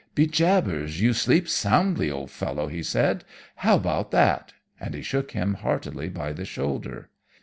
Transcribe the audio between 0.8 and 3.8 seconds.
you sleep soundly, old fellow!' he said. 'How